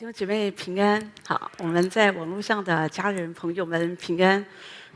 [0.00, 4.42] 弟兄姐妹平安，好，我们在网络上的家人朋友们平安，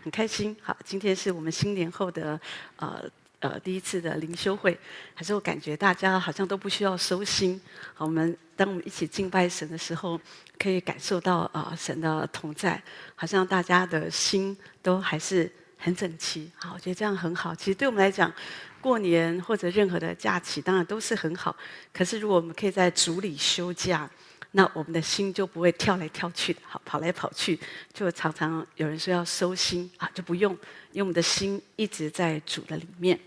[0.02, 0.56] 很开心。
[0.62, 2.40] 好，今天是我们新年后的
[2.76, 3.04] 呃
[3.40, 4.74] 呃第一次的灵修会，
[5.12, 7.60] 还是我感觉大家好像都不需要收心。
[7.92, 10.18] 好，我们当我们一起敬拜神的时候，
[10.58, 12.82] 可以感受到啊、呃、神的同在，
[13.14, 16.50] 好像大家的心都还是很整齐。
[16.56, 17.54] 好，我觉得这样很好。
[17.54, 18.32] 其实对我们来讲，
[18.80, 21.54] 过年或者任何的假期当然都是很好。
[21.92, 24.08] 可是如果我们可以在主里休假，
[24.56, 27.58] 那我们的心就不会跳来跳去的，好，跑来跑去，
[27.92, 30.52] 就常常有人说要收心啊，就不用，
[30.92, 33.18] 因为我们的心一直在主的里面。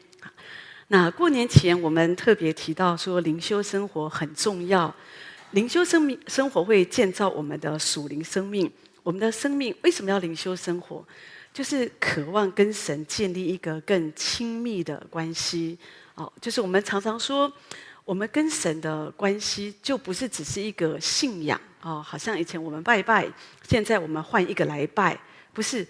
[0.87, 4.95] 那过年前我们特别提到说，灵修生活很重要，
[5.51, 8.71] 灵修生命生活会建造我们的属灵生命。
[9.03, 11.05] 我们的生命为什么要灵修生活？
[11.53, 15.77] 就是渴望跟神建立一个更亲密的关系。
[16.15, 17.51] 哦，就是我们常常说。
[18.07, 23.29] 我们跟神的关系就不是只是一个信仰哦，好像以前我们拜拜，
[23.67, 25.19] 现在我们换一个来拜，
[25.51, 25.85] 不是，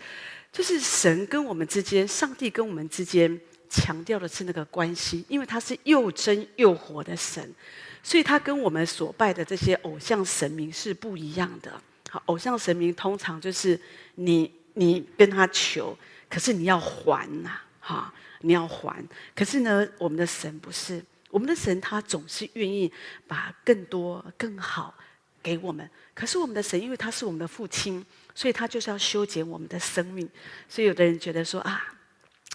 [0.52, 7.53] 就是神跟我们之间，上帝跟我们之间强调的是那个关系，因为他是又真又活的神，
[8.02, 11.72] 所以他跟我们所拜的这些偶像神明是不一样的。
[12.09, 13.80] 好，偶像神明通常就是
[14.16, 15.95] 你你跟他求，
[16.27, 18.11] 可是你要还呐，哈，
[18.42, 19.05] 你要还，
[19.36, 20.99] 可是呢，我们的神不是。
[21.30, 22.92] 我们的神他总是愿意
[23.28, 24.94] 把更多、更好
[25.44, 25.89] 给我们。
[26.14, 30.28] 可是我们的神，因为他是我们的父亲，所以他就是要修剪我们的生命。
[30.67, 31.94] 所以有的人觉得说啊，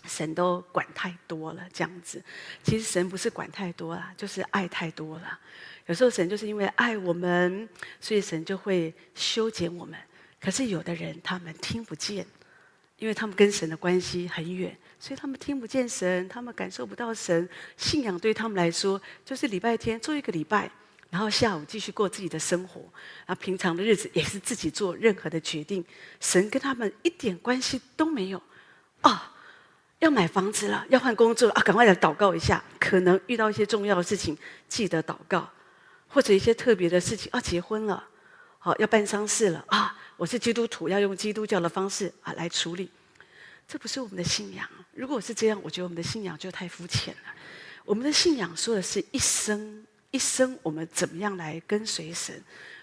[0.07, 2.23] 神都管太多了这样子。
[2.63, 5.39] 其实神不是管太多了，就是爱太多了。
[5.87, 7.69] 有时候神就是因为爱我们，
[8.01, 9.99] 所以神就会修剪我们。
[10.41, 12.27] 可是有的人他们听不见，
[12.99, 14.77] 因为他们跟神的关系很远。
[15.03, 17.49] 所以他们听不见神，他们感受不到神。
[17.77, 20.71] 信仰对他们来说，就是礼拜天做一个礼拜，
[21.11, 22.83] 然后下午继续过自己的生活。
[23.27, 25.85] 然后平常的日子也是自己做任何的决定。
[26.21, 28.41] 神跟他们一点关系都没有。
[29.01, 29.35] 啊，
[29.99, 32.63] 要买房子了，要换工作了啊，赶快来祷告一下。
[32.79, 34.39] 可能遇到一些重要的事情，
[34.69, 35.51] 记得祷告，
[36.07, 38.05] 或者一些特别的事情啊，结婚了，
[38.61, 42.89] 好要办丧事了啊，我是基督徒，要用基督教的方式啊来处理。
[43.73, 44.69] 这不是我们的信仰。
[44.93, 47.35] 如果是这样，我觉得我们的信仰就太肤浅了。
[47.87, 52.39] 我们的信仰说的是一生一生，我们怎么样来跟随神？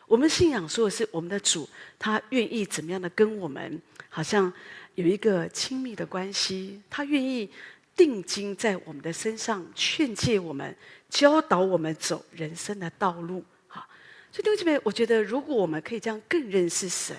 [0.07, 1.69] 我们信仰说的是我们的主，
[1.99, 3.79] 他愿意怎么样的跟我们，
[4.09, 4.51] 好像
[4.95, 6.81] 有一个亲密的关系。
[6.89, 7.47] 他愿意
[7.95, 10.75] 定睛在我们的身上，劝诫我们，
[11.07, 13.45] 教导我们走人生的道路。
[13.67, 13.87] 好，
[14.31, 17.15] 所以弟兄姐妹，我觉得如果我们可以这样更认识神。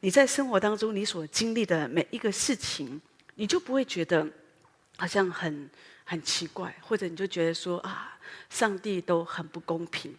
[0.00, 3.00] 你在生活当中，你所经历的每一个事情，
[3.34, 4.26] 你就不会觉得
[4.96, 5.68] 好像很
[6.04, 8.18] 很奇怪，或者你就觉得说啊，
[8.50, 10.14] 上帝都很不公平。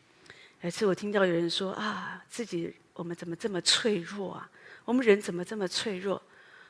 [0.61, 4.49] 有一次我听到有人说啊，自己我们怎么这么脆弱啊？
[4.85, 6.21] 我们人怎么这么脆弱？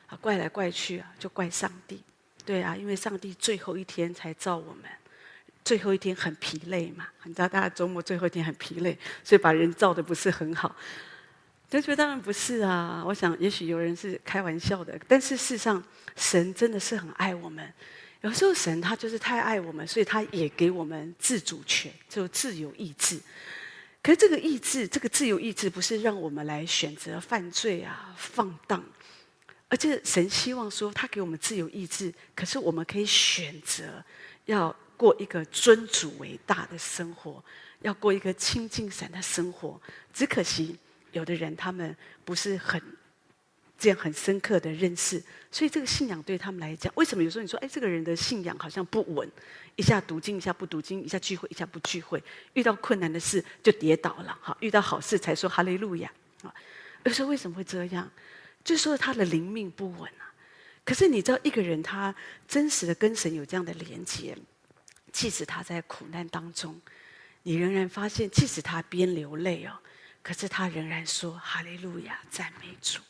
[0.06, 2.02] 啊，怪来怪去啊，就怪上帝。
[2.44, 4.84] 对啊，因为上帝最后一天才造我们，
[5.64, 7.06] 最后一天很疲累嘛。
[7.24, 10.74] 你知道，大家周末最后一天很疲累，所以把人造的不是很好。
[11.70, 13.04] 就觉得当然不是啊！
[13.06, 15.82] 我想，也许有人是开玩笑的，但是事实上，
[16.16, 17.70] 神真的是很爱我们。
[18.22, 23.20] 有时候，神他就是太爱我们，所以他也给我们自主权，就自由意志。
[24.02, 28.82] 可是，这个意志，这个自由意志，不是让我们来选择犯罪啊、放荡，
[29.68, 34.02] 而且神希望说，他给我们自由意志，可是我们可以选择
[34.46, 37.44] 要过一个尊主为大的生活，
[37.80, 39.78] 要过一个亲近神的生活。
[40.14, 40.78] 只可惜。
[41.18, 42.80] 有的人他们不是很
[43.76, 49.30] 这样很深刻的认识，所以这个信仰对他们来讲，为什么有时候你说，哎，这个人的信仰好像不稳，
[49.76, 52.22] 一下读经，一下不读经，一下聚会，一下不聚会，
[52.54, 56.10] 遇到困难的事就跌倒了，哈，遇到好事才说哈利路亚，
[56.42, 56.52] 啊，
[57.04, 58.10] 有时候为什么会这样？
[58.64, 60.26] 就说他的灵命不稳啊。
[60.84, 62.12] 可是你知道，一个人他
[62.48, 64.36] 真实的跟神有这样的连接，
[65.12, 66.78] 即使他在苦难当中，
[67.44, 69.78] 你仍然发现，即使他边流泪哦。
[70.28, 73.00] 可是他仍然说哈利路亚，赞美主。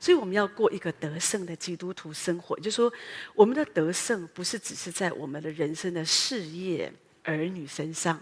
[0.00, 2.92] 所以我们要过一个得胜的基督徒生活，就是说，
[3.32, 8.20] 我们的得胜不是只是在我们的人生的事业、儿女身上，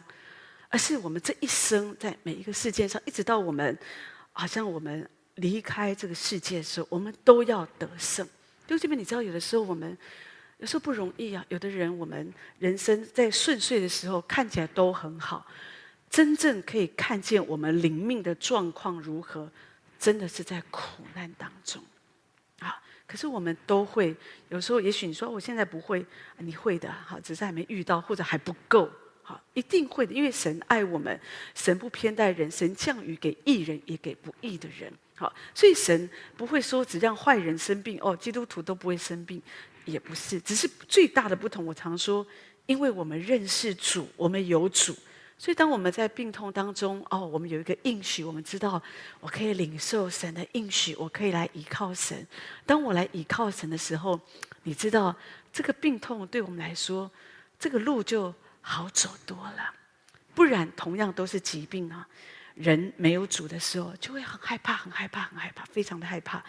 [0.69, 3.75] 而是我们这一生在每一个事件上，一直到我们
[4.33, 8.29] 好像我们离开这个世界的时候，我们都要得胜。
[8.67, 9.97] 就这边你知道，有的时候我们
[10.59, 11.43] 有时候不容易啊。
[11.49, 15.47] 有的人我们人生在顺遂的时候看起来都很好。
[16.16, 19.52] 真正可以看见我们灵命的状况如何，
[19.98, 21.84] 真的是在苦难当中，
[22.60, 22.82] 啊！
[23.06, 24.16] 可是我们都会
[24.48, 26.02] 有时候，也许你说我现在不会，
[26.38, 28.90] 你会的，哈，只是还没遇到或者还不够，
[29.22, 31.20] 好，一定会的，因为神爱我们，
[31.54, 34.90] 神不偏待人，神降雨给义人，也给不义的人。
[35.16, 39.42] 好，所以神不会说只让坏人生病哦，基督徒都不会生病，
[39.84, 41.66] 也不是，只是最大的不同。
[41.66, 42.26] 我常说，
[42.64, 44.96] 因为我们认识主，我们有主，
[45.38, 48.83] 所以当我们在病痛当中，哦，我们有一个应许，我们知道
[49.21, 52.27] 我可以领受神的应许，我可以来依靠神。
[52.65, 54.21] 当我来依靠神的时候，
[54.62, 55.15] 你知道
[55.53, 57.11] 这个病痛对我们来说，
[57.59, 58.35] 这个路就。
[58.69, 59.73] 好走多了，
[60.35, 62.05] 不然同样都是疾病啊。
[62.56, 66.44] 人没有主的时候，就会很害怕，很害怕，很害怕，非常的害怕，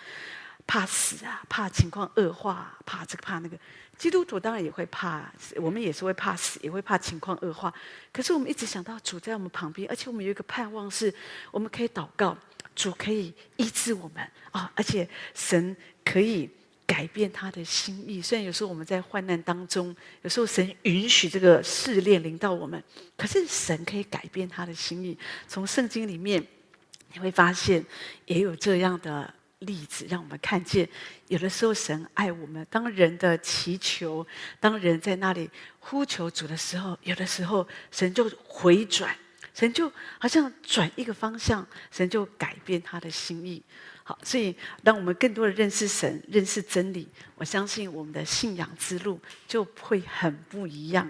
[0.67, 3.57] 怕死啊，怕情况恶化，怕这个怕那个。
[3.97, 7.73] 基督徒当然也会怕，我们也是会怕死，也会怕情况恶化。
[8.11, 11.11] 可是我们一直想到主在我们旁边，而且我们有一个盼望是，
[11.49, 12.37] 我们可以祷告，
[12.75, 15.75] 主可以医治我们啊，而且神
[16.05, 16.49] 可以。
[16.87, 18.21] 改变他的心意。
[18.21, 22.81] 虽然有时候我们在患难当中，有时候神允许这个试炼临到我们，
[23.17, 25.17] 可是神可以改变他的心意。
[25.49, 26.41] 从圣经里面
[27.11, 27.85] 你会发现，
[28.25, 30.87] 也有这样的例子，让我们看见，
[31.27, 32.65] 有的时候神爱我们。
[32.69, 34.25] 当人的祈求，
[34.59, 35.49] 当人在那里
[35.79, 39.15] 呼求主的时候，有的时候神就回转，
[39.53, 43.63] 神就好像转一个方向，神就改变他的心意。
[44.03, 51.09] 好，所以当我们更多的认识神、认识真理，我相信我们的信仰之路就会很不一样。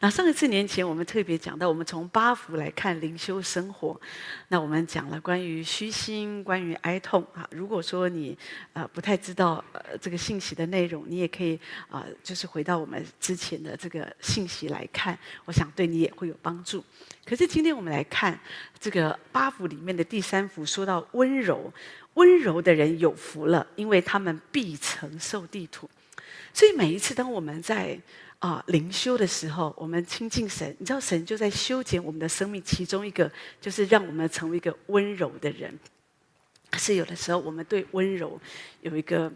[0.00, 4.00] 那上一次年前，我们特别讲到，我们从八福来看灵修生活。
[4.48, 7.48] 那我们讲了关于虚心，关于哀痛啊。
[7.50, 8.36] 如果说你
[8.72, 11.58] 呃不太知道呃这个信息的内容，你也可以
[11.88, 16.84] 啊、就是回到我们之前的这个信息来看，我想对你也会有帮助。
[17.24, 18.38] 可是今天我们来看
[18.78, 21.72] 这个八福里面的第三福，说到温柔。
[22.14, 25.86] 温柔的人有福了，因为他们必承受地土。
[26.54, 28.00] 所以每一次当我们在
[28.38, 32.62] 啊灵修的时候，我们亲近神，你知道神就在修剪我们的生命。
[32.64, 33.30] 其中一个
[33.60, 35.78] 就是让我们成为一个温柔的人。
[36.70, 38.40] 可是有的时候，我们对温柔
[38.82, 39.32] 有一个。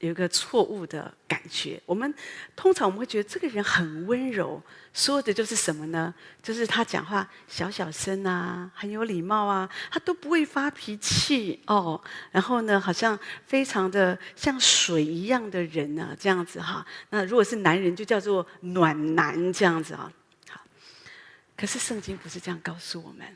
[0.00, 2.14] 有一个错误的感觉，我们
[2.54, 4.62] 通常我们会觉得这个人很温柔，
[4.92, 6.14] 说的就是什么呢？
[6.42, 11.98] 就是他讲话小小声啊，很有礼貌啊，他都不会发脾气哦。
[12.30, 16.86] 然后呢，好像非常的像水一样的人呢，这样子哈。
[17.08, 20.12] 那如果是男人，就叫做暖男这样子啊。
[20.50, 20.60] 好，
[21.56, 23.26] 可是圣经不是这样告诉我们。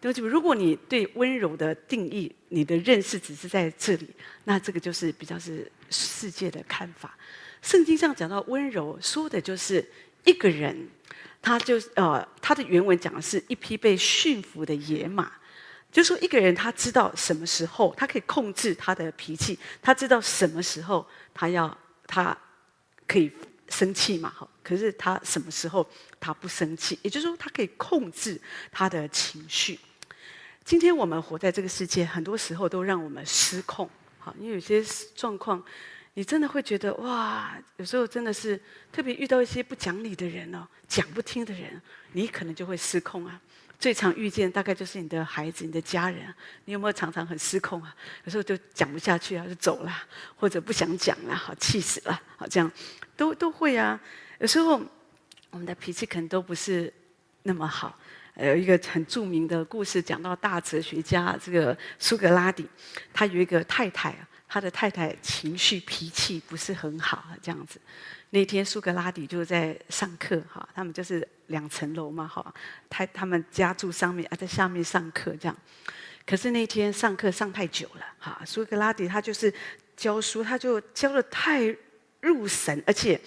[0.00, 4.08] 对不起，如果你对温柔的定义，你的认识只是在这里，
[4.44, 7.16] 那这个就是比较是世界的看法。
[7.62, 9.84] 圣经上讲到温柔，说的就是
[10.24, 10.88] 一个人，
[11.42, 15.32] 他就呃，他的原文讲的是一匹被驯服的野马，
[15.90, 21.04] 就说一个人他知道什么时候他可以控制他的脾气，他知道什么时候
[21.34, 22.38] 他要他
[23.08, 23.28] 可以
[23.68, 25.84] 生气嘛，好，可是他什么时候
[26.20, 28.40] 他不生气，也就是说他可以控制
[28.70, 29.76] 他的情绪。
[30.68, 33.88] 今天我们活在这个世界，很多时候都让我们失控。
[34.18, 34.84] 好，因为有些
[35.16, 35.64] 状况，
[36.12, 38.60] 你真的会觉得哇，有时候真的是
[38.92, 41.80] 特别遇到一些不讲理的人哦，讲不听的人，
[42.12, 43.40] 你可能就会失控啊。
[43.78, 46.22] 最常遇见大概就是你的孩子、你的家人，
[46.66, 47.96] 你有没有常常很失控啊？
[48.24, 50.02] 有时候就讲不下去啊，就走了，
[50.36, 52.70] 或者不想讲了，好，气死了，好，这样
[53.16, 53.98] 都都会啊。
[54.38, 54.78] 有时候
[55.48, 56.92] 我们的脾气可能都不是
[57.44, 57.98] 那么好。
[58.38, 62.64] 有一个很著名的故事，讲到大哲学家这个苏格拉底，
[63.12, 64.14] 他有一个太太，
[64.46, 67.80] 他的太太情绪脾气不是很好，这样子。
[68.30, 72.54] 那天苏格拉底就在上课，哈，他们就是两层楼嘛，哈，
[72.88, 75.56] 他他们家住上面，啊，在下面上课这样。
[76.24, 79.52] 可是那天上课上太久了，哈，苏格拉底他就是
[79.96, 81.74] 教书，他就教得太
[82.20, 83.20] 入神，而且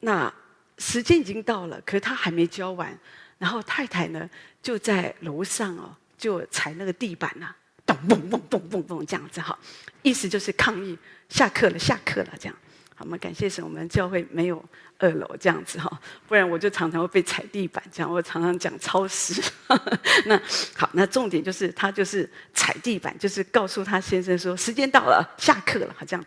[0.00, 0.32] 那
[0.76, 2.96] 时间已经到了，可是他还没教完。
[3.38, 4.28] 然后太太呢，
[4.62, 9.56] 就在楼上哦，就踩那个地板呐、啊，咚咚咚咚咚咚这样子哈，
[10.02, 12.56] 意思就是抗议，下课了，下课了这样。
[12.94, 14.62] 好，我们感谢神，我们教会没有
[14.98, 19.40] 二楼这样子哈，不然我就常常会被踩地板这样，我常常讲超时。
[20.26, 20.36] 那
[20.74, 26.24] 好，那重点就是他就是踩地板，就是告诉他先生说时间到了，下课了，好这样。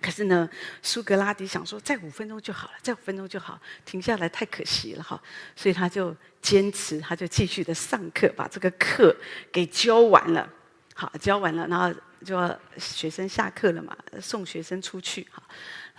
[0.00, 0.48] 可是呢，
[0.82, 5.20] 苏格拉底想说再五分钟就好了，再五分钟就好，停下来太可惜了哈，
[5.54, 9.14] 所以他就坚持，他就继续的上课，把这个课
[9.52, 10.48] 给教完了。
[10.94, 11.92] 好，教完了，然后
[12.24, 15.42] 就要学生下课了嘛，送学生出去哈。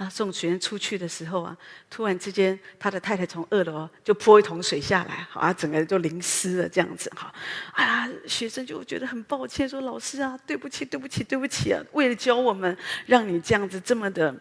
[0.01, 1.55] 啊送学生出去的时候啊，
[1.87, 7.31] 突然之间，他的太太从二楼就泼一桶水下来，好啊，整个人就淋湿了这样子哈。
[7.73, 14.35] 啊，学生就觉得很抱歉，说老师啊，对不起，对不起，对不起啊，为了教我们，让你这样子这么的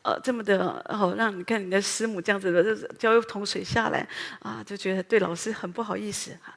[0.00, 6.54] 呃这么的好，让你看你的师母这样子的浇一桶水下来啊，就觉得对老师很不好意思哈。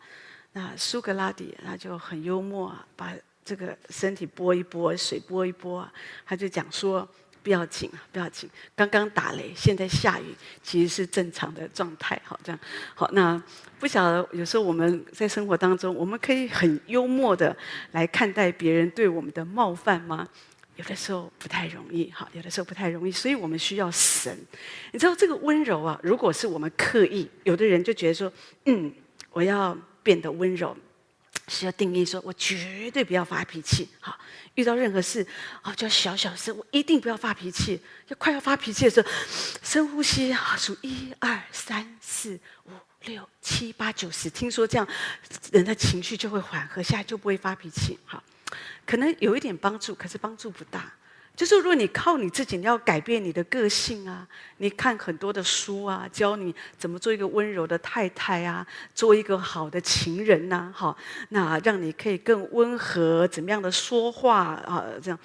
[0.53, 3.12] 那苏格拉底他就很幽默啊，把
[3.43, 5.91] 这个身体拨一拨，水拨一拨，啊
[6.25, 7.05] 他就讲说。
[7.45, 8.49] 不要紧啊，不要紧。
[8.75, 10.33] 刚刚打雷，现在下雨，
[10.63, 12.19] 其实是正常的状态。
[12.25, 12.59] 好，这样
[12.95, 13.07] 好。
[13.11, 13.39] 那
[13.79, 17.55] 不晓得有时候我们在生活当中，我们可以很幽默的
[17.91, 20.27] 来看待别人对我们的冒犯吗？
[20.75, 22.09] 有的时候不太容易。
[22.09, 24.35] 好，有的时候不太容易，所以我们需要神。
[24.91, 28.33] 你知道这个温柔啊，如果是我们刻意，有的人就觉得说，
[28.65, 28.91] 嗯，
[29.29, 30.75] 我要变得温柔。
[31.47, 33.87] 是要定义说，我绝对不要发脾气。
[33.99, 34.17] 好，
[34.55, 35.25] 遇到任何事，
[35.63, 37.79] 哦，就小小声，我一定不要发脾气。
[38.07, 39.07] 就快要发脾气的时候，
[39.62, 42.71] 深呼吸，好，数一二三四五
[43.01, 44.29] 六七八九十。
[44.29, 44.88] 听说这样，
[45.51, 48.00] 人的情绪就会缓和下来，就不会发脾气。
[48.05, 48.24] 好，
[48.85, 50.93] 可能有一点帮助，可是帮助不大。
[51.36, 54.25] 就是如果你靠你自己，你要改变你的个性啊！
[54.58, 60.98] 你看很多的书啊，教你怎么做一个温柔的太太啊，做一个好的情人呐，好，
[61.30, 64.86] 那让你可以更温和，怎么样的说话啊？
[65.04, 65.20] 这样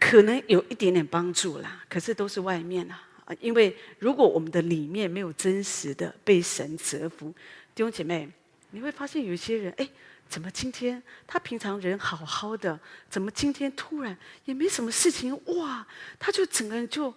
[0.00, 2.98] 可能有一点点帮助啦，可是都是外面啊。
[3.40, 7.30] 因为如果我们的里面没有真实的被神折服，
[7.74, 8.28] 弟兄姐妹，
[8.70, 9.86] 你会发现有些人，哎。
[10.28, 12.78] 怎么今天他平常人好好的，
[13.08, 15.86] 怎么今天突然也没什么事情哇？
[16.18, 17.14] 他就整个人就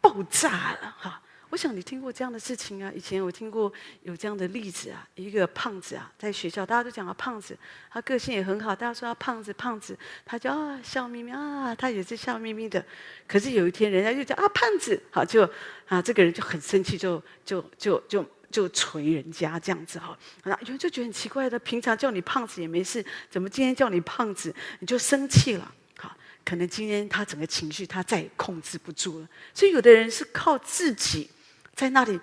[0.00, 1.22] 爆炸了哈！
[1.48, 2.92] 我想你听过这样的事情啊？
[2.94, 3.72] 以前我听过
[4.02, 7.56] 有这样的例子啊，一个胖子啊，在学校大家都讲啊，胖子
[7.90, 12.84] 他个性也很好，大家说他胖子胖子，他就啊笑眯眯啊，他也是笑眯眯的。
[13.26, 15.50] 可是有一天人家就讲啊胖子，好就
[15.86, 18.24] 啊这个人就很生气，就就就就。
[18.50, 25.74] 就捶人家这样子哈，那有人就觉得很奇怪的，平常叫你胖子也没事，怎么今天叫你胖子你就生气了？
[25.98, 29.28] 好，可能今天他整个情绪他再也控制不住了。
[29.52, 31.28] 所以有的人是靠自己
[31.74, 32.18] 在那里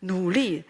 [0.00, 0.62] 努力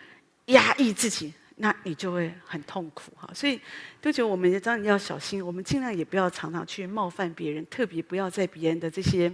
[0.46, 3.28] 压抑自己，那你就会很痛苦哈。
[3.34, 3.60] 所以
[4.00, 9.30] 都觉得我们也当然要小心，我们尽量也不要常常去冒犯别人，特别不要在别人的这些。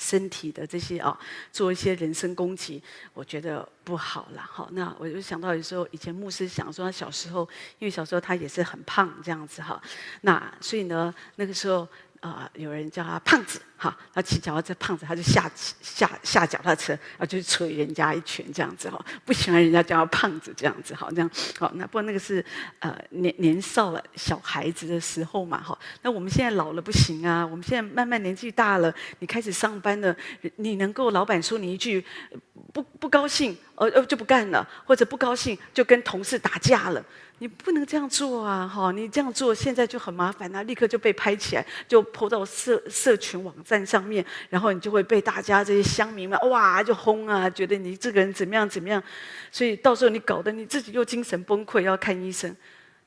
[0.00, 1.16] 身体的这些啊，
[1.52, 4.40] 做一些人身攻击，我觉得不好了。
[4.40, 7.46] 好，那我就想到有时候以前牧师想说，他小时候，
[7.78, 9.78] 因为小时候他也是很胖这样子哈，
[10.22, 11.86] 那所以呢，那个时候。
[12.20, 15.50] 啊、有人叫他胖子，哈，他骑脚踏车，胖子他就下
[15.80, 22.44] 下下脚踏车，啊，就捶人家一拳这样子哈，不喜欢人家叫他胖子这样子哈，这样好，那不过那个是
[22.80, 30.14] 呃年年少了小孩子的时候嘛哈，那我们现在老了不行啊，我们现在慢慢年纪大了，你开始上班了，
[30.56, 32.04] 你能够老板说你一句
[32.74, 37.02] 不不高兴，呃呃就不干了，或者不高兴就跟同事打架了。
[37.40, 38.68] 你不能这样做啊！
[38.68, 49.02] 哈，你这样做现在就很麻烦啊，立刻就被拍起来，就泼到社社群网站上面，然后你就会被大家这些乡民们哇就轰啊，觉得你这个人怎么样怎么样，
[49.50, 52.54] 所以到时候你搞得你自己又精神崩溃，要看医生，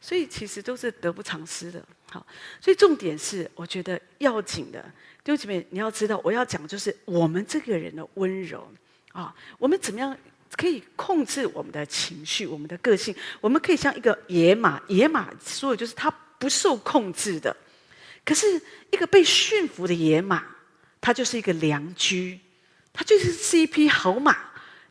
[0.02, 1.84] 所以其实都是得不偿失的。
[2.10, 2.26] 好，
[2.60, 4.82] 所以重点是，我觉得要紧的，
[5.24, 8.68] 弟兄姐妹，你要知道，我要讲就是我们这个人的温柔
[9.12, 10.18] 啊，我们怎么样？
[10.56, 13.16] 可以控制我们的情绪，我们的个性。
[13.42, 17.56] 我们可以像一个野马，野马说的就是它不受控制的。
[18.26, 20.44] 可是，一个被驯服的野马，
[21.02, 22.40] 它就是一个良驹，
[22.94, 24.38] 它就是是一匹好马。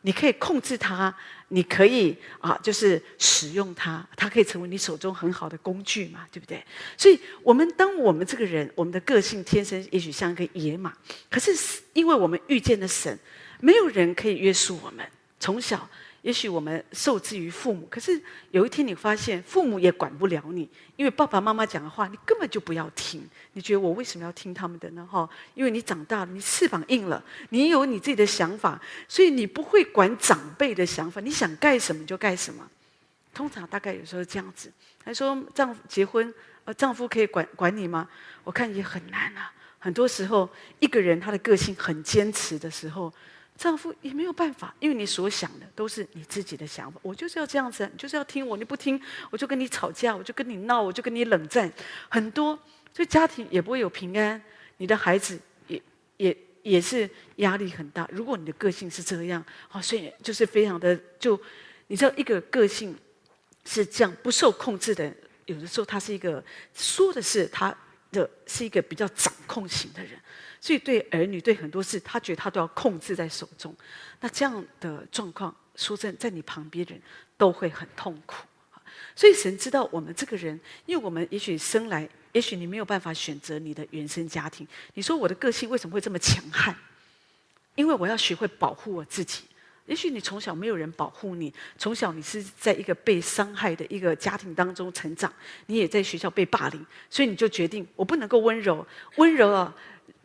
[0.05, 1.15] 你可以控制它，
[1.47, 6.61] 你可以啊，就是使用它，它可以成为你手中很好的工具嘛，对不对？
[6.97, 10.93] 所以，我们当我们这个人，我们的个性天生也许像一个野马，
[11.31, 11.55] 可是
[11.93, 13.17] 因为我们遇见了神，
[13.61, 15.07] 没有人可以约束我们。
[15.43, 15.89] 从小，
[16.21, 18.17] 也许我们受制于父母，可是
[18.51, 23.21] 有一天你发现父母也管不了你，因为爸爸妈妈讲的话你根本就不要听。
[23.51, 25.05] 你觉得我为什么要听他们的呢？
[25.05, 32.65] 哈，因为你长大了，你翅膀硬了，你有你自己的想法，所以你不会管长辈的想法，你想干什么就干什么。
[33.33, 34.71] 通常大概有时候这样子。
[35.03, 36.33] 还说丈夫结婚，
[36.63, 38.07] 呃，丈夫可以管管你吗？
[38.45, 39.51] 我看也很难啊。
[39.77, 43.13] 很多时候，一个人他的个性很坚持的时候。
[43.63, 46.99] 丈夫也没有办法，因为你所想的都是你自己的想法。
[47.01, 49.01] 我就是要这样子，你就是要听我，你不听，
[49.31, 51.71] 我就跟你吵架，我就跟你闹，我就跟你冷战，
[52.09, 52.59] 很多，
[52.93, 54.41] 所以家庭也不会有平安。
[54.79, 55.81] 你的孩子也
[56.17, 58.05] 也也是压力很大。
[58.11, 59.41] 如果你的个性是这样，
[59.71, 61.39] 哦，所以就是非常的就，
[61.87, 62.93] 你知道一个个性
[63.63, 65.09] 是这样不受控制的，
[65.45, 66.43] 有的时候他是一个
[66.73, 67.73] 说的是他
[68.11, 70.19] 的是一个比较掌控型的人。
[70.63, 73.75] 所以对儿女对很多事，他觉得他都要控制在手中，
[74.21, 76.97] 那这样的状况，说真，在你旁边人
[77.37, 78.45] 都会很痛苦。
[79.13, 84.65] 所以神知道我们这个人，因为我们也许生来，也许你没有办法选择你的原生家庭。
[84.93, 86.73] 你说我的个性为什么会这么强悍？
[87.75, 89.43] 因为我要学会保护我自己。
[89.85, 95.31] 也许你从小没有人保护你，从小你是在一个被伤害的一个家庭当中成长，
[95.65, 99.75] 你也在学校被霸凌，所以你就决定我不能够温柔，温柔啊，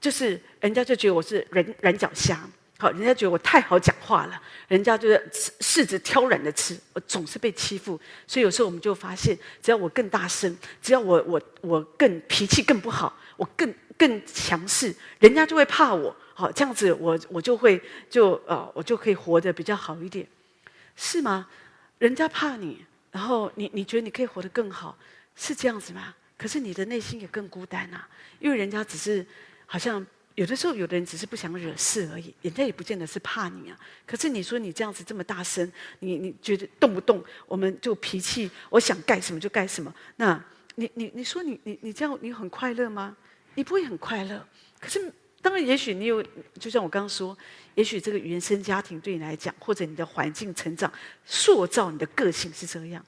[0.01, 2.41] 就是人家就觉得我是软软脚虾，
[2.79, 5.29] 好，人家觉得我太好讲话了，人家就是
[5.61, 16.15] 柿子挑软的吃，我总是被欺负，所以有时候我们就发现，只要我更大声，只要我我我更脾气更不好，我更更强势，人家就会怕我。
[16.35, 20.25] 好，这样子我我就会就呃，我就可以活得比较好一点，
[20.95, 21.49] 是吗？
[21.99, 24.97] 人家怕你，然后你你觉得你可以活得更好，
[25.35, 26.15] 是这样子吗？
[26.37, 29.27] 可是你的内心也更孤单啊，因为人家只是
[29.71, 33.79] 好像有的时候，有的人只是不想惹事而已，人家也不见得是怕你啊。
[34.05, 35.71] 可是你说你这样子这么大声，
[36.01, 40.43] 你你觉得动不动我们就脾气，我想干什么就干什么，那
[40.75, 43.17] 你你你说你你你这样你很快乐吗？
[43.55, 44.45] 你不会很快乐，
[44.81, 45.13] 可是。
[45.41, 46.21] 当然，也许你有，
[46.59, 47.37] 就像我刚刚说，
[47.77, 50.93] 也许这个原生家庭对你来讲，或者你的环境成长
[51.25, 53.03] 塑造你的个性是这样。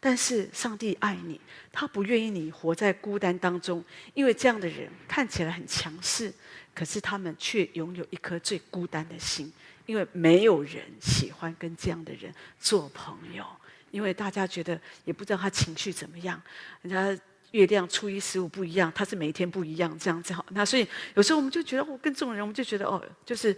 [0.00, 1.40] 但是上帝爱你，
[1.72, 6.32] 他不愿意你活在孤单当中，因为这样的人看起来很强势，
[6.74, 9.52] 可是他们却拥有一颗最孤单的心，
[9.86, 13.44] 因为没有人喜欢跟这样的人做朋友，
[13.90, 16.40] 因为大家觉得也不知道他情绪怎么样，
[16.82, 17.22] 人家。
[17.52, 20.44] 月亮初一十五不一样，它是每天不一样，这样子好。
[20.50, 23.56] 那所以有时候我们就觉得，我跟这种人，我们就觉得哦，就是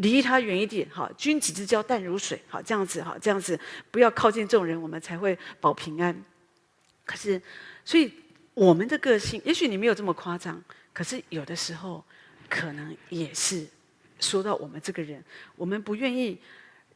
[0.00, 3.58] 离他远一点，哈，君子之交淡如水，好，这样子，哈，这样子，
[3.90, 6.14] 不要靠近这种人，我们才会保平安。
[7.04, 7.40] 可是，
[7.84, 8.12] 所以
[8.54, 12.04] 我们的个性，也许你没有这么夸张，可是有的时候，
[12.48, 13.66] 可能也是
[14.20, 15.22] 说到我们这个人，
[15.56, 16.38] 我们不愿意，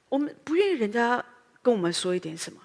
[0.08, 1.22] 我们不愿意人家
[1.62, 2.60] 跟我们说一点什么。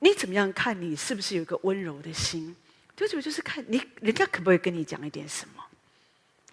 [0.00, 0.80] 你怎么样看？
[0.80, 2.54] 你是不是有一个温柔的心？
[2.94, 5.64] 就主就是看你，人家可不可以跟你讲一点什么？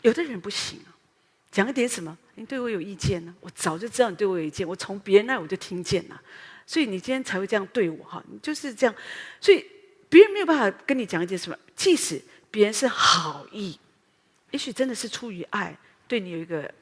[0.03, 0.95] 有的人不行啊，
[1.51, 2.17] 讲一点什么？
[2.39, 3.35] 你对我有意见呢？
[3.41, 6.21] 我早就知道你对我有意见，我从别人那我就听见了，
[6.65, 8.95] 所以你今天才会这样对我哈，你就是这样，
[9.41, 9.65] 所以
[10.07, 13.77] 别人没有办法跟你讲一些什么，即使别人是好意，
[14.51, 16.73] 也许真的是出于爱，对你有一个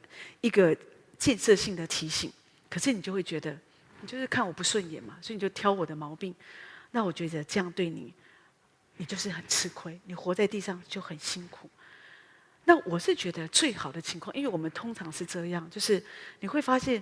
[0.41, 0.77] 一个
[1.17, 2.31] 建设性的提醒，
[2.69, 3.57] 可是你就会觉得，
[4.01, 6.35] 你就是看我不顺眼嘛，所以你就挑我的毛病，
[6.91, 8.13] 那我觉得这样对你。
[8.99, 11.69] 你就是很吃亏，你活在地上就很辛苦。
[12.69, 16.03] 那我是觉得最好的情况，因为我们通常是这样，就是
[16.41, 17.01] 你会发现，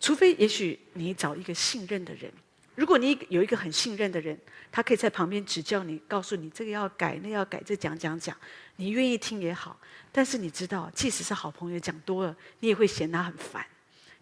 [0.00, 2.28] 除非也许你找一个信任的人，
[2.74, 4.36] 如果你有一个很信任的人，
[4.72, 8.36] 他可以在旁边指教你，告诉你这个要改，那要改，这讲讲讲，
[8.74, 9.78] 你愿意听也好。
[10.10, 13.64] 但是你知道，即使是好朋友讲多了，你也会嫌他很烦，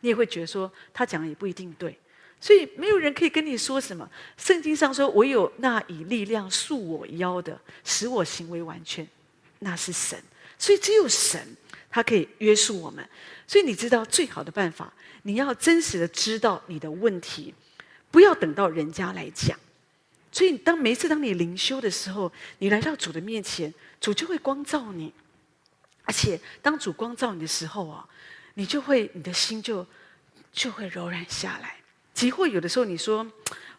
[0.01, 1.99] 你也会觉得说他讲的也不一定对。
[2.39, 4.07] 所以没有人可以跟你说什么。
[4.37, 9.09] 圣经上说：“唯有那以力量束我腰的，使我行为完全，
[9.61, 10.23] 那是神。”
[10.59, 11.57] 所以只有神，
[11.91, 13.09] 他可以约束我们。
[13.47, 14.93] 所以你知道最好的办法，
[15.23, 17.55] 你要真实的知道你的问题，
[18.11, 19.59] 不要等到人家来讲。
[20.33, 25.13] 所以当每次当你灵修的时候，你来到主的面前，主就会光照你。
[26.05, 28.07] 而且当主光照你的时候啊，
[28.55, 29.87] 你就会你的心就
[30.53, 31.77] 就会柔软下来。
[32.13, 33.31] 即会有的时候你说，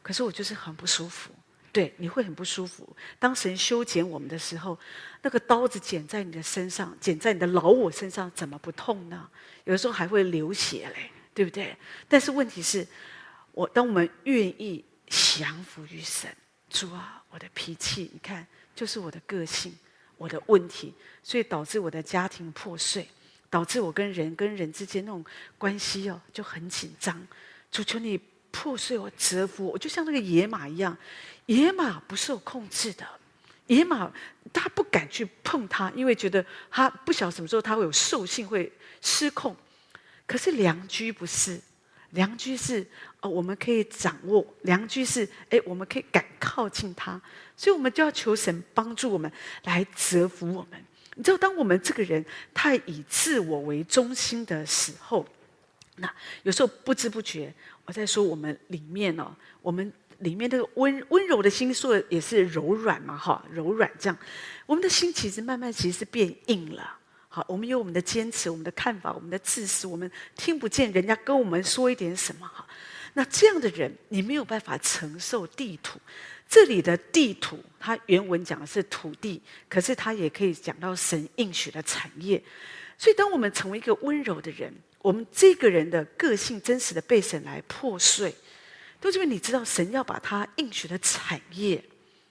[0.02, 1.32] 可是我就是很不舒服，
[1.78, 2.98] 对，你会很不舒服。
[3.20, 4.76] 当神修剪我们的时候，
[5.22, 9.30] 那个刀子剪在你的身上，剪在你的老我身上，怎么不痛呢？
[9.63, 11.78] 有的时候还会流血嘞，对不对？
[12.08, 12.88] 但是问题是，
[13.52, 16.36] 我当我们愿意降服于神，
[16.68, 19.78] 主啊，我的脾气，你看，就是我的个性，
[20.18, 23.08] 我的问题，所以导致我的家庭破碎，
[23.52, 25.24] 导致我跟人跟人之间那种
[25.60, 27.28] 关系哦就很紧张。
[27.70, 30.98] 主求你破碎我、折服我，我就像那个野马一样，
[31.48, 33.06] 野马不受控制的，
[33.66, 34.12] 野马
[34.54, 39.56] 他不敢去碰它，因为觉得他不晓得什么时候他会有兽性会失控。
[40.26, 41.60] 可是良居不是，
[42.12, 42.86] 良居是
[43.22, 47.20] 哦，我们可以掌握，良居是哎，我们可以敢靠近它，
[47.56, 49.32] 所以我们就要求神帮助我们
[49.64, 50.84] 来折服我们。
[51.16, 55.26] 你知道，当我们这个人太以自我为中心的时候。
[56.00, 57.52] 那有时候不知不觉，
[57.86, 64.17] 我在说我们里面哦，我们里面这个温温柔的心，说也是柔软嘛，哈，柔软这样，
[64.65, 66.97] 我们的心其实慢慢其实是变硬了。
[67.30, 72.65] 好，我们有我们的坚持，我们的看法，我们的自私，我们听不见人家跟我们说一点什么哈。
[73.13, 75.99] 那这样的人，你没有办法承受地土。
[76.49, 82.41] 这里的地土，它原文讲的是土地，可是它也可以讲到神应许的产业。
[82.97, 84.73] 所以，当我们成为一个温柔的人。
[84.99, 88.34] 我们这个人的个性真实的被神来破碎，
[89.00, 91.84] 都是因为你知道神要把他应许的产业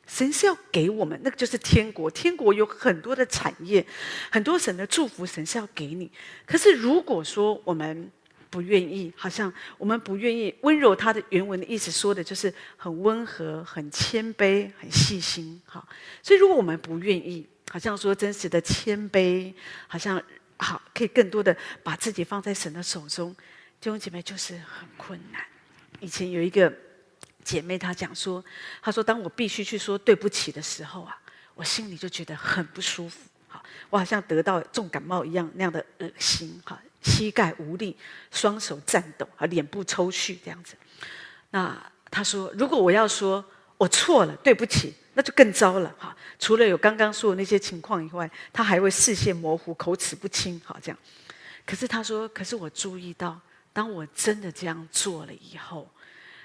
[0.06, 2.08] 神是要给我们，那个就是天国。
[2.08, 3.84] 天国有很多的产业，
[4.30, 6.10] 很多神的祝福，神是要给你。
[6.46, 8.08] 可是如果说我们
[8.48, 15.60] 不愿意，好像我们不愿意温柔，它的原文的意思说的就是很温和、很谦卑、很细心。
[15.64, 15.86] 好，
[16.22, 19.52] 所以如果我们不愿意，好像说真实的谦卑，
[19.88, 20.22] 好像
[20.58, 23.34] 好可以更多的把自己放在神的手中，
[23.80, 25.42] 弟兄姐妹就是很困难。
[26.00, 26.72] 以前有一个
[27.44, 28.44] 姐妹，她讲说，
[28.82, 31.18] 她说当我必须去说对不起的时候啊，
[31.54, 37.96] 我心里就觉得很不舒服，好，我好像得到重感冒一样那样的恶心，哈，膝盖无力，
[38.30, 40.74] 双手颤抖，啊，脸部抽搐这样子。
[41.50, 41.76] 那
[42.10, 43.44] 她说，如果我要说
[43.76, 44.94] 我错了，对不起。
[45.18, 46.14] 那就更糟了哈！
[46.38, 50.98] 除了有刚刚说的那些情况以外，他还会视线模糊、口齿不清，好这样。
[51.64, 53.40] 可是他说：“可是我注意到，
[53.76, 55.86] 当我真的这样做了以后，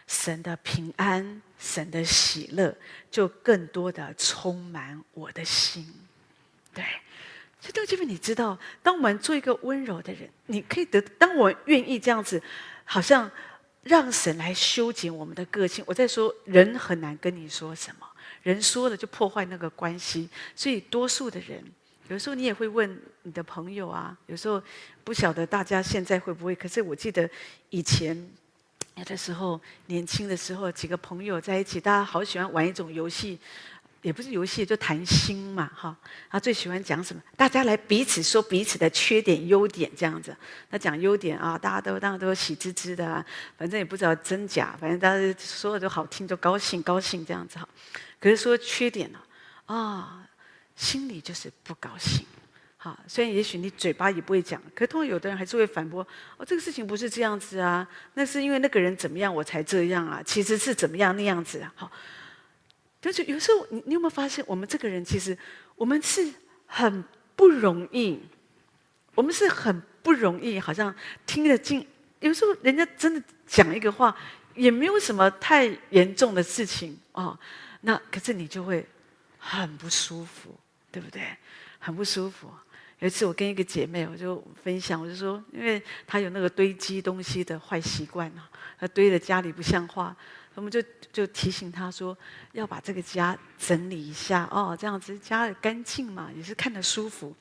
[0.05, 2.75] 神的平安、神的喜乐
[3.09, 5.89] 就更多的充满我的心。”
[6.75, 6.83] 对，
[7.61, 11.01] 所以弟兄们，你知道，当我们做一个温柔的人，你可以得。
[11.01, 12.43] 当我愿意这样子，
[12.83, 13.31] 好像
[13.83, 15.81] 让神来修剪我们的个性。
[15.87, 18.05] 我在说，人很难跟你说什么。
[18.43, 21.63] 人说了就破坏那个关系，所以多数的人，
[22.07, 24.61] 有时候你也会问你的朋友啊，有时候
[25.03, 26.53] 不晓得大家现在会不会。
[26.53, 27.29] 可是我记得
[27.69, 28.15] 以前
[28.95, 33.39] 有的时候年轻的时候，几个朋友在一起，大家好喜欢玩一种游戏，
[34.01, 35.95] 也不是游戏，就谈心嘛，哈。
[36.29, 37.21] 他最喜欢讲什么？
[37.37, 40.35] 大家来彼此说彼此的缺点、优点这样子。
[40.69, 43.25] 他讲优点啊，大家都当然都喜滋滋的啊，
[43.57, 47.67] 反正也不知道真假，反正大家说的都好听，就高兴高兴这样子哈。
[48.19, 49.19] 可是说缺点呢，
[49.65, 50.20] 啊、
[50.81, 52.25] 心里就是不高兴，
[52.75, 56.01] 好，虽然也许你嘴巴也不会讲，可通常有的人还是会反驳，
[56.37, 61.91] 哦，这个事情不是这样子啊，那是因为那个人怎么样我才这样啊，其实是怎么样那样子啊，好，
[62.99, 65.37] 就是有时候你你有没有发现，我们这个人其实
[65.75, 66.27] 我们是
[66.65, 67.03] 很
[67.35, 68.19] 不容易，
[69.13, 70.91] 我们是很不容易，好像
[71.27, 71.87] 听得进，
[72.21, 74.17] 有时候人家真的讲一个话，
[74.55, 77.25] 也没有什么太严重的事情啊。
[77.25, 77.39] 哦
[77.83, 78.85] 那可是你就会
[79.39, 80.55] 很不舒服，
[80.91, 81.23] 对不对？
[81.79, 82.51] 很不舒服。
[82.99, 88.47] 有一次我跟一个姐妹，我就分享，我就说，因为她有那个堆积东西的坏习惯啊，
[88.79, 90.15] 她堆的家里不像话，
[90.53, 90.79] 我们就
[91.11, 92.15] 就提醒她说，
[92.51, 97.35] 要把这个家整理一下哦，这样子家里干净嘛，也是看得舒服。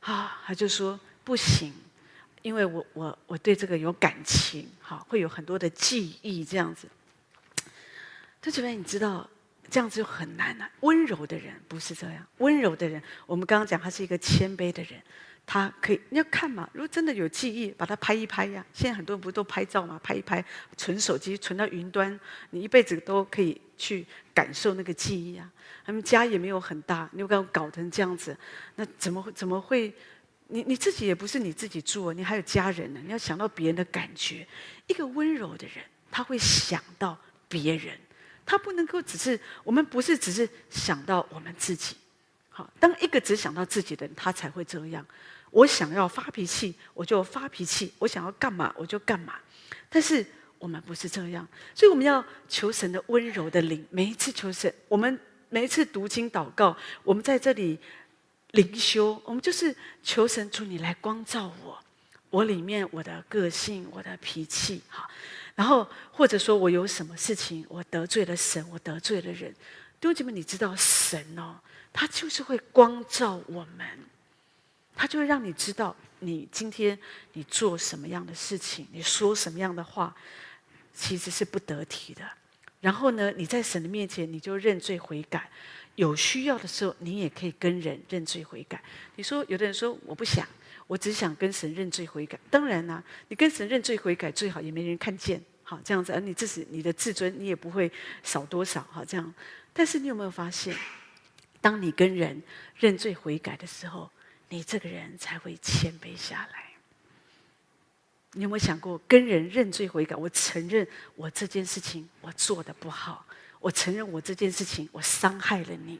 [0.00, 1.72] 啊，她就说不行，
[2.42, 6.86] 因为我我我对这个有感情，好，会有很多的记忆这样子。
[8.42, 9.26] 这这边你知道？
[9.70, 10.68] 这样子就很难了。
[10.80, 15.00] 温柔的人不是这样，温柔的人，我们刚刚讲他是一个谦卑的人，
[15.46, 16.68] 他可以你要看嘛。
[16.72, 18.64] 如果真的有记忆，把它拍一拍呀。
[18.72, 20.44] 现在很多人不是都拍照嘛，拍一拍，
[20.76, 22.18] 存手机，存到云端，
[22.50, 25.50] 你一辈子都可以去感受那个记忆啊。
[25.84, 28.36] 他们家也没有很大，你又刚搞成这样子，
[28.76, 29.92] 那怎么会怎么会？
[30.48, 33.00] 你你自己也不是你自己住，你还有家人呢。
[33.02, 34.46] 你要想到别人的感觉。
[34.86, 37.98] 一个温柔的人，他会想到别人。
[38.46, 41.96] 他不能够只是我们不是只是想到我们自己，
[42.50, 45.04] 好，当一个只想到自己的人，他才会这样。
[45.50, 49.34] 我想要发脾气，我就发脾气；我想要干嘛，我就干嘛。
[49.88, 50.26] 但是
[50.58, 53.86] 我们不是这样，所以我们要求神的温柔的灵。
[53.90, 57.78] 每一次求神，我们每一次读经祷告，我们在这里
[58.50, 61.78] 灵修，我们就是求神主你来光照我，
[62.30, 65.08] 我里面我的个性，我的脾气，好。
[65.54, 69.52] 然后，或者说我有什么事情，我得罪了神，我得罪了人，
[70.00, 71.60] 弟兄姐妹，你知道神哦，
[71.92, 73.86] 他就是会光照我们，
[74.96, 76.98] 他就会让你知道你今天
[77.34, 80.12] 你做什么样的事情，你说什么样的话，
[80.92, 82.22] 其实是不得体的。
[82.80, 85.48] 然后呢，你在神的面前，你就认罪悔改，
[85.94, 88.82] 有需要的时候，你也可以跟人认罪悔改。
[89.14, 90.44] 你说，有的人说我不想。
[90.86, 92.38] 我只想跟神认罪悔改。
[92.50, 97.90] 当然啦、你跟神认罪悔改最好也没人看见，好这样子，而你自己你的自尊你也不会
[98.22, 99.34] 少多少，好这样。
[99.72, 100.76] 但是你有没有发现，
[101.60, 102.42] 当你跟人
[102.76, 104.10] 认罪悔改的时候，
[104.50, 106.64] 你这个人才会谦卑下来。
[108.32, 110.14] 你有没有想过，跟人认罪悔改？
[110.14, 113.24] 我承认我这件事情我做得不好，
[113.60, 115.98] 我承认我这件事情我伤害了你。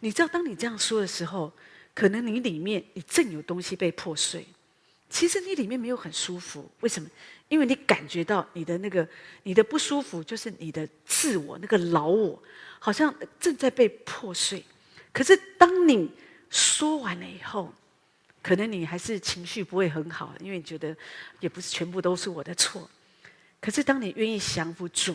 [0.00, 1.52] 你知道，当你这样说的时候。
[1.94, 4.46] 可能你里面你正有东西被破碎，
[5.10, 6.70] 其实你里面没有很舒服。
[6.80, 7.08] 为什么？
[7.48, 9.06] 因为你感觉到你的那个
[9.42, 12.42] 你的不舒服，就是你的自我那个老我，
[12.78, 14.64] 好像正在被破碎。
[15.12, 16.10] 可是当你
[16.48, 17.70] 说完了以后，
[18.40, 20.96] 可能你还是情绪不会很好，因为你觉得
[21.40, 22.88] 也不是全部都是我的错。
[23.60, 25.14] 可是当你愿意降服主，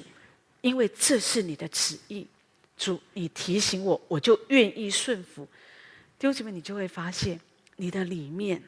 [0.62, 2.28] 因为这是你的旨意，
[2.78, 5.48] 主，你提醒我，我就愿意顺服。
[6.20, 7.40] 弟兄姊妹，你就会发现，
[7.76, 8.64] 你的里面，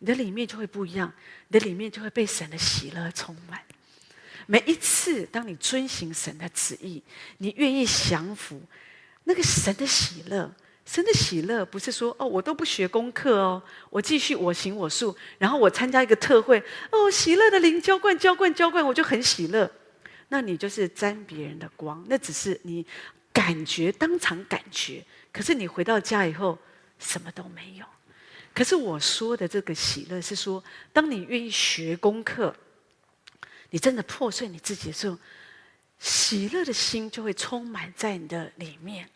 [0.00, 1.10] 你的里面就会不一样，
[1.48, 3.58] 你的里面就会被神的喜乐充满。
[4.46, 7.02] 每一次，当你遵行神的旨意，
[7.38, 8.60] 你愿意降服，
[9.24, 19.70] 那个神的喜乐，神的喜乐不是说哦，我都不学功课哦，我继续我行我素，然后我参加一个特会哦，喜乐的灵浇灌浇灌浇灌，我就很喜乐。
[20.28, 22.84] 那你就是沾别人的光，那只是你
[23.32, 26.58] 感觉当场感觉，可是你回到家以后
[27.04, 27.86] 什么都没有。
[28.52, 32.56] 可是我说的这个喜乐是说，当你愿意学功课。
[33.70, 35.18] 你真的破碎你自己的时候，
[35.98, 39.10] 喜乐的心就会充满在你的里面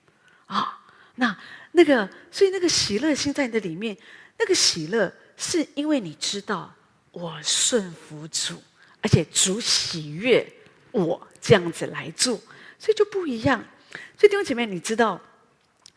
[0.47, 1.39] 啊、那
[1.71, 3.97] 那个，所以那个喜乐心在你的里面，
[4.37, 6.75] 那个喜乐是因为你知道
[7.13, 8.61] 我顺服主，
[9.01, 10.45] 而且主喜悦
[10.91, 12.37] 我这样子来做，
[12.81, 13.65] 所以就不一样。
[14.17, 15.21] 所以弟兄姐妹，你知道？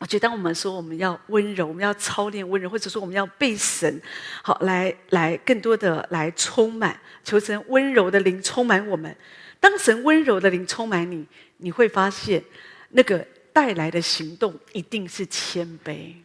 [0.02, 4.02] 我觉得，当我们说我们要温柔，我们要操练温柔，或者说我们要被神
[4.42, 9.16] 好来来更多的来充满，求神温柔的灵充满我们。
[9.60, 11.24] 当神温柔的灵充满你，
[11.58, 12.44] 你会发现
[12.90, 16.16] 那个带来的行动一定是谦卑。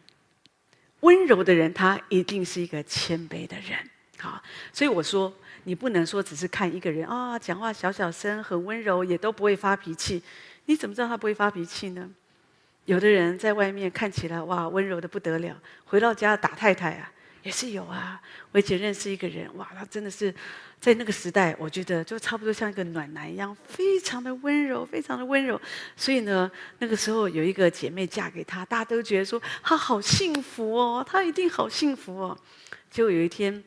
[1.01, 3.77] 温柔的人，他一定是一个谦卑的人。
[4.17, 4.41] 好，
[4.73, 5.31] 所以我说，
[5.65, 10.23] 你不能说只是看一个人啊，讲话小小声，很温柔，也都不会发脾气。
[10.65, 12.09] 你怎么知道他不会发脾气呢？
[12.87, 17.11] 有的人在外面看起来哇温柔的不得了，回到家打太太啊，
[17.43, 18.19] 也是有啊。
[18.53, 20.33] 我以前认识一个人，哇，他真的是
[20.79, 25.59] 在那个时代，我觉得就差不多像一个暖男一样，非常的温柔，非常的温柔。
[25.97, 32.39] 所以呢，那个时候有一个姐妹嫁给他，大家都觉得说他好幸福哦，他一定好幸福哦。
[32.89, 33.61] 结果有一天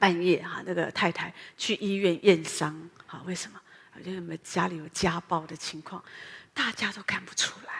[0.00, 3.60] 半夜哈，那个太太去医院验伤，好，为什么？
[4.02, 6.04] 因为我们家里有家暴的情况，
[6.52, 7.72] 大家都看不出来。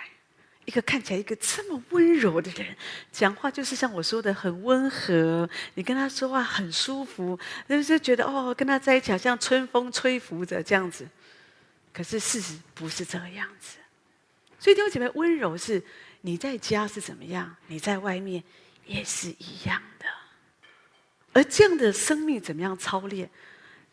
[0.66, 2.76] 一个看起来一个这么温柔的人，
[3.12, 5.48] 讲话就是像我说的很温和。
[5.74, 11.08] 你跟他说话很舒服，是不是觉得哦，跟他在一起好像春风吹拂着这样子？
[11.92, 13.78] 可是事实不是这个样子。
[14.58, 15.80] 所以弟兄姐妹，温柔是
[16.22, 18.42] 你在家是怎么样，你在外面
[18.84, 20.06] 也是一样的。
[21.32, 23.30] 而这样的生命怎么样操练？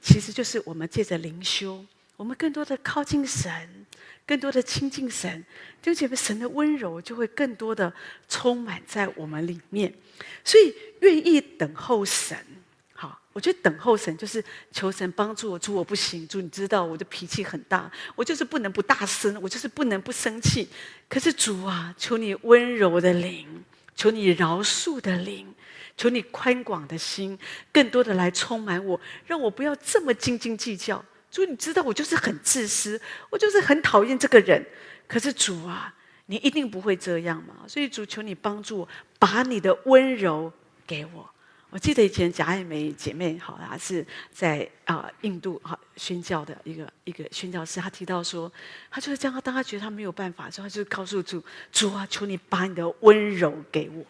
[0.02, 1.86] 其实就是我们借着灵修，
[2.18, 3.86] 我们更多的靠近神。
[4.26, 5.44] 更多的亲近神，
[5.84, 7.94] 就觉得神的温柔就会更多的
[8.30, 9.94] 充满在我们里面。
[10.46, 12.38] 所以愿意等候神，
[12.94, 14.42] 好，我觉得等候神就是
[14.72, 15.60] 求神帮助我。
[15.60, 20.70] 主，我不行，主，你知道我的脾气很大，我就是不能不大声，我就是不能不生气。
[21.10, 25.54] 可是主啊，求你温柔的灵，求你饶恕的灵，
[25.98, 27.38] 求你宽广的心，
[27.74, 31.04] 更多的来充满我，让我不要这么斤斤计较。
[31.30, 34.66] 主，你知道我就是很自私，我就是很讨厌这个人。
[35.08, 35.94] 可是主啊，
[36.26, 37.56] 你一定不会这样嘛？
[37.68, 38.90] 所以主，求你帮助我，
[39.20, 40.52] 把你的温柔
[40.88, 41.30] 给我。
[41.70, 48.52] 我记得以前贾爱梅姐妹，好，她是在啊印度哈宣教的一个一个宣教师，她提到说，
[48.92, 54.06] 她就是这样，当她觉得她没有办法的时候，她就告诉主，主啊，求你把你的温柔给我。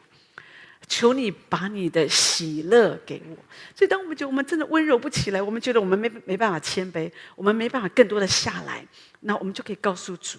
[0.86, 3.36] 求你把你的喜乐给我。
[3.74, 8.86] 所以，当我们觉得我们真的温柔不起来，我们觉得我们没没办法谦卑，我们没办法更多的下来，
[9.22, 10.38] 那我们就可以告诉主。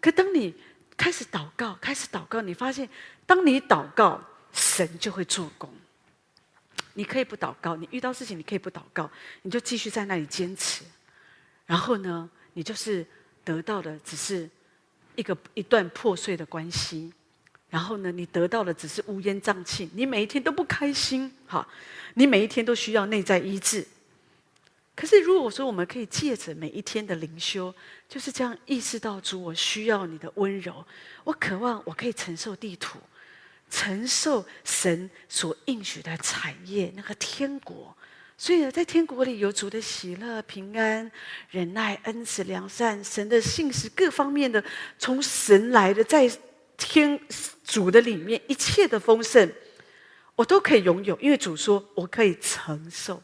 [0.00, 0.54] 可当你
[0.96, 2.88] 开始祷告，开始祷告，你发现，
[3.26, 4.20] 当你祷告，
[4.52, 5.72] 神就会做工。
[6.94, 9.10] 你可以不祷告，你遇到事情你可以不祷告，
[9.42, 10.84] 你就继续在那里坚持。
[11.66, 13.06] 然后呢，你就是
[13.44, 14.48] 得到的只是
[15.14, 17.12] 一个一段破碎的关系。
[17.70, 21.68] 然后呢，你得到的只是乌烟瘴气，你每一天都不开心，哈，
[22.14, 23.86] 你每一天都需要内在医治。
[24.98, 27.72] 可是如果说我们可以借着每一天的灵修，
[28.08, 30.84] 就是这样意识到主，我需要你的温柔，
[31.22, 32.98] 我渴望我可以承受地土，
[33.70, 37.96] 承受神所应许的产业，那个天国。
[38.36, 41.08] 所以呢，在天国里有主的喜乐、平安、
[41.50, 44.62] 忍耐、恩慈、良善，神的信实各方面的，
[44.98, 46.28] 从神来的在。
[46.80, 47.20] 天
[47.64, 49.52] 主的里面一切的丰盛，
[50.36, 53.20] 我都可以拥有，因为主说我可以承受。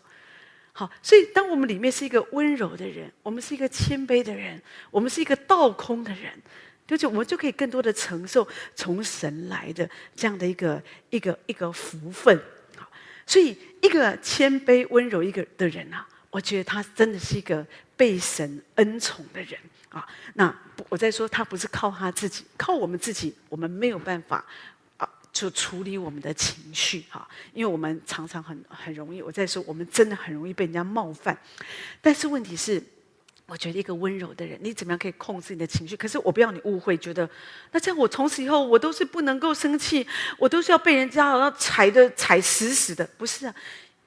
[0.76, 4.60] 好，所以当我们里面是一个温柔的人，我们是一个谦卑的人，
[4.90, 6.32] 我们是一个倒空的人，
[6.84, 12.36] 就是我们就可以更多的承受从神来的这样的一个一个一个福分。
[12.76, 12.90] 好，
[13.24, 17.64] 所以一个谦卑温柔一个的人啊，我觉得他真的是一个
[17.96, 19.56] 被神恩宠的人。
[19.90, 20.52] 啊，那
[20.88, 24.44] 我在说，他不是靠他自己，靠我们自己，我们没有办法，
[25.34, 31.36] 就处理我们的情绪哈，因为我们常常很很容易，我在说，我们真的很容易被人家冒犯。
[32.00, 32.80] 但是问题是，
[33.46, 35.96] 我觉得一个温柔的人，你怎么样可以控制你的情绪？
[35.96, 37.28] 可是我不要你误会，觉得
[37.72, 40.06] 那这样我从此以后我都是不能够生气，
[40.38, 43.04] 我都是要被人家好像踩的踩死死的。
[43.18, 43.54] 不是啊，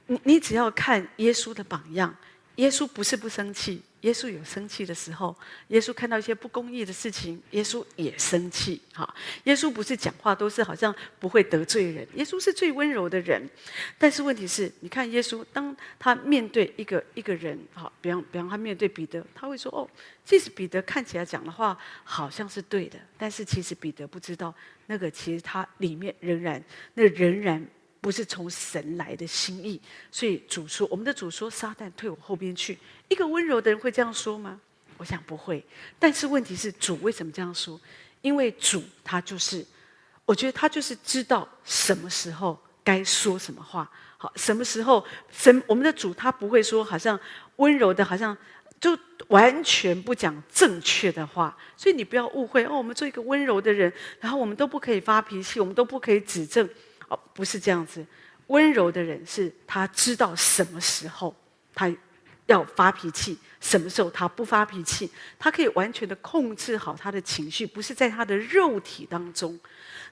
[0.05, 2.15] 你你只要看耶稣的榜样，
[2.57, 3.81] 耶稣不是不生气。
[4.01, 5.35] 耶稣有生气的时候，
[5.69, 8.79] 耶稣看到一些不公义的事情，耶稣也生气。
[8.93, 9.11] 哈，
[9.45, 13.49] 耶稣不是讲话都是好像不会得罪人，耶稣是最温柔的人。
[13.97, 19.89] 但是问题是，你看耶稣，当他面对一个一个人，哈，比方比方他面对彼得，他会说：“哦，
[20.23, 24.53] 即使彼得看起来讲的话好像是对的，但是其实彼得不知道，
[24.85, 27.65] 那个其实他里面仍然，那仍然。”
[27.99, 29.79] 不是从神来的心意，
[30.11, 32.77] 所以主说，我们的主说：“撒旦退我后边去。”
[33.09, 34.59] 一个温柔的人会这样说吗？
[34.97, 35.63] 我想不会。
[35.99, 37.79] 但是问题是，主为什么这样说？
[38.21, 39.65] 因为主他就是，
[40.25, 43.89] 我觉得他就是知道什么时候该说什么话。
[44.17, 47.19] 好，什么时候神我们的主他不会说好像
[47.57, 48.35] 温柔的，好像
[48.79, 51.55] 就完全不讲正确的话。
[51.75, 56.67] 所以你不要误会哦，我们做一个温柔的人，然后我们都不可以发脾气，我们都不可以指正。
[57.07, 58.05] 哦，不是这样子。
[58.47, 61.35] 温柔的人是他知道什么时候
[61.73, 61.93] 他
[62.45, 69.59] 要发脾气，什么时候他不发脾气，他可以完全的控制好他的情绪，不是在他的肉体当中。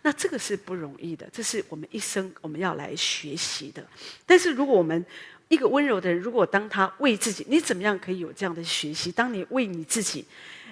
[0.02, 3.88] 那这个是不容易的，这是我们一生我们要来学习的。
[4.26, 5.04] 但是如果我们
[5.48, 9.12] 一个温柔的人，如果当他为自己，你怎么样可以有这样的学习？
[9.12, 10.26] 当你为你自己，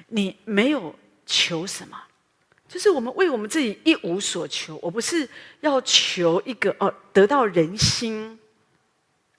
[0.09, 0.93] 你没有
[1.25, 1.97] 求什么？
[2.73, 8.39] 就是我们为我们自己一无所求，我不是要求一个哦得到人心，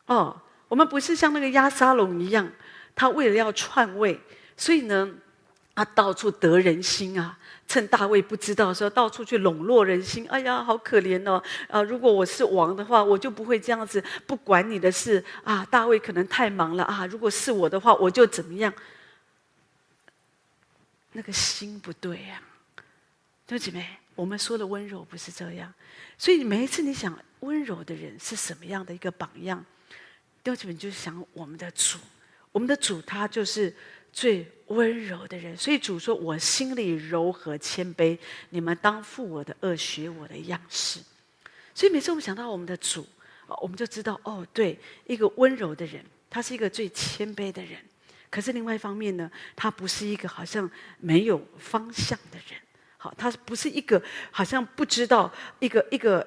[0.07, 2.49] 哦，我们不是像那个押沙龙一样，
[2.94, 4.20] 他为了要篡位，
[4.57, 5.12] 所以呢，
[5.75, 10.25] 他到处得人心啊，趁大卫不知道的时候，到处去笼络人心。
[10.29, 11.42] 哎呀，好可怜哦！
[11.68, 15.66] 啊，如果我是王的话，我就不会这样子不管你的事啊。
[15.68, 18.73] 大卫可能太忙了啊，如果是我的话，我就怎么样？
[21.11, 22.40] 那个心不对呀、
[23.46, 25.72] 弟兄姐妹，我们说的温柔不是这样，
[26.16, 29.62] 所以每一次你想温柔的人是什么样的一个榜样，
[30.42, 31.98] 弟兄姐妹就想我们的主，
[32.52, 33.74] 我们的主他就是
[34.11, 35.54] 最温柔的人。
[35.54, 41.00] 所以主说：“我心里柔和谦卑，你们当负我的轭，学我的样式。”
[41.74, 43.07] 所以每次我们想到我们的主，
[43.61, 47.78] 我们就知道哦，对，一个温柔的人，他是一个最谦卑的人。
[48.30, 52.59] 可是另外一方面呢，他不是一个好像没有方向的人。
[53.04, 56.26] 好，他不是一个好像不知道一个一个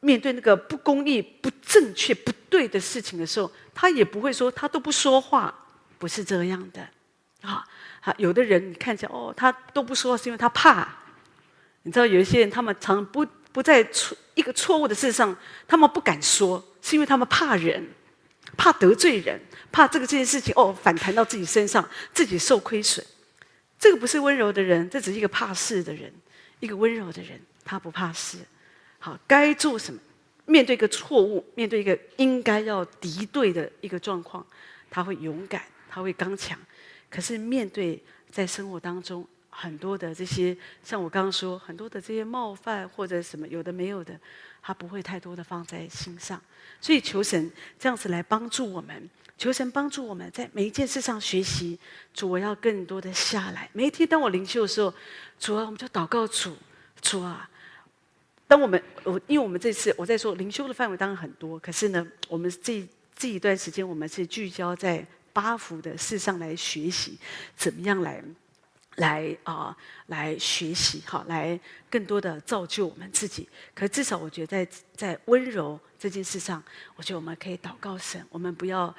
[0.00, 5.54] 面对那个不公义、不正确、不对的事情的时候，他也不会说他都不说话，
[5.98, 6.86] 不是这样的。
[7.40, 7.64] 啊，
[8.02, 10.86] 好，有的人你看起来哦，他都不说话是因为他怕。
[11.84, 15.34] 你知道有一些人，他们常不不在错一个错误的事上，
[15.66, 17.88] 他们不敢说，是因为他们怕人，
[18.54, 19.40] 怕得罪人，
[19.72, 23.02] 怕这个这件事情哦反弹到自己身上，自己受亏损。
[23.78, 26.12] 这个不是温柔的人，这只是一个怕事的人。
[26.60, 28.38] 一个温柔的人，他不怕事。
[28.98, 30.00] 好，该做什么？
[30.46, 34.44] 面对一个错误，面对一个应该要敌对的一个状况，
[34.90, 36.58] 他会勇敢，他会刚强。
[37.08, 44.18] 可是面对在生活当中很多的这些，像我刚刚说很多的这些冒犯或者什么有的没有的，
[44.60, 46.40] 他不会太多的放在心上。
[46.80, 49.08] 所以求神这样子来帮助我们。
[49.38, 51.78] 求神帮助我们在每一件事上学习。
[52.12, 53.70] 主，我要更多的下来。
[53.72, 54.92] 每一天当我灵修的时候，
[55.38, 56.56] 主啊，我们就祷告主。
[57.00, 57.48] 主啊，
[58.48, 67.16] 当我们我因为我们这次我在说灵修的范围当然很多，可是呢，我们这这一段时间我们是聚焦在八福的事上来学习，
[67.54, 68.20] 怎么样来
[68.96, 73.48] 来啊、来学习好，来更多的造就我们自己。
[73.72, 76.60] 可至少我觉得在在温柔这件事上，
[76.96, 78.92] 我觉得我们可以祷告神，我们不要。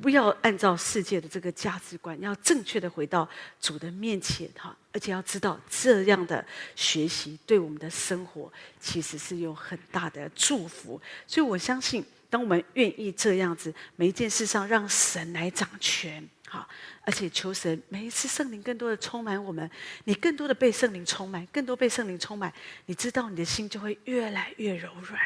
[0.00, 3.28] 不要按照世界的这个价值观，要正确的回到
[3.60, 6.44] 主的面前哈，而且要知道这样的
[6.76, 11.00] 学习对我们的生活其实是有很大的祝福。
[11.26, 16.68] 所以我相信，当我们愿意这样子，每一件事上让神来掌权，哈，
[17.02, 19.68] 而且求神每一次圣灵更多的充满我们，
[20.04, 22.52] 你更多的被圣灵充满，更多被圣灵充满，
[22.86, 25.20] 你知道你的心就会越来越柔软。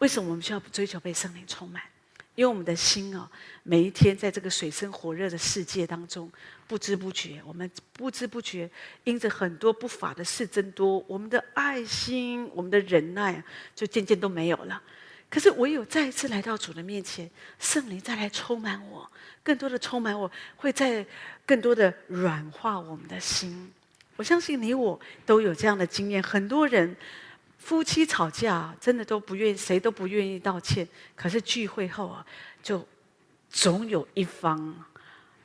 [0.00, 1.80] 为什么我们需要追求被圣灵充满？
[2.34, 3.30] 因为我们的心啊，
[3.62, 6.28] 每一天在这个水深火热的世界当中，
[6.66, 8.68] 不知不觉，我们不知不觉
[9.04, 13.40] 因着很多不法的事增多，我们的爱心、我们的忍耐
[13.74, 14.82] 就渐渐都没有了。
[15.30, 17.30] 可是唯有再一次来到主的面前，
[17.60, 19.08] 圣灵再来充满我，
[19.42, 21.06] 更多的充满我，会再
[21.46, 23.72] 更多的软化我们的心。
[24.16, 26.96] 我相信你我都有这样的经验，很多人。
[27.58, 30.86] 夫妻吵架，真的都不愿意，谁都不愿意道歉。
[31.16, 32.24] 可是聚会后啊，
[32.62, 32.86] 就
[33.48, 34.74] 总有一方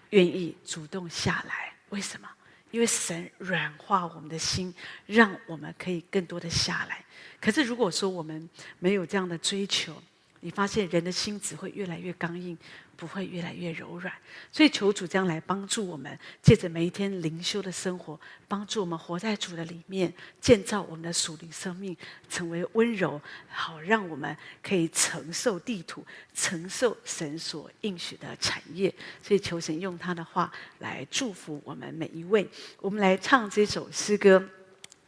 [0.09, 1.73] 愿意主动下来。
[1.89, 2.27] 为什么？
[2.71, 4.71] 因为神软化我们的心，
[5.07, 7.03] 让我们可以更多的下来。
[7.41, 8.47] 可是如果说我们
[8.77, 9.99] 没有这样的追求，
[10.41, 12.55] 你发现人的心只会越来越刚硬，
[12.99, 14.13] 不会越来越柔软。
[14.51, 21.95] 所以求主将来帮助我们，借着每一天灵修的生活，帮助我们活在主的里面，建造我们的属灵生命，
[22.29, 28.93] 成为温柔，好让我们可以承受地土，承受神所应许的产业。
[29.23, 32.45] 所以求神用他的话来祝福我们每一位。
[32.81, 34.43] 我们来唱这首诗歌，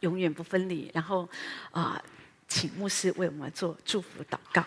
[0.00, 0.90] 永远不分离。
[0.94, 1.28] 然后
[1.70, 2.02] 啊。
[2.48, 4.62] 请牧师为我们做祝福祷告。